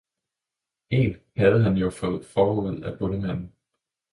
[0.91, 3.55] Én havde han jo fået forud af bondemanden.